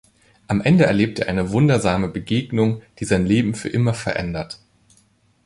[0.47, 4.57] Am Ende erlebt er eine wundersame Begegnung, die sein Leben für immer verändert.